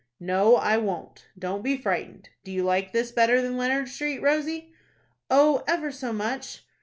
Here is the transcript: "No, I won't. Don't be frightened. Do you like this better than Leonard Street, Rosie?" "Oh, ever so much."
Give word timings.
"No, 0.19 0.55
I 0.55 0.77
won't. 0.77 1.27
Don't 1.37 1.63
be 1.63 1.77
frightened. 1.77 2.29
Do 2.43 2.51
you 2.51 2.63
like 2.63 2.91
this 2.91 3.11
better 3.11 3.39
than 3.39 3.55
Leonard 3.55 3.87
Street, 3.87 4.17
Rosie?" 4.23 4.73
"Oh, 5.29 5.63
ever 5.67 5.91
so 5.91 6.11
much." 6.11 6.65